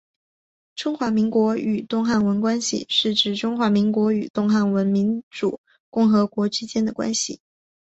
[0.73, 5.59] 中华民国与东帝汶关系是指中华民国与东帝汶民主
[5.91, 7.39] 共和国之间的关系。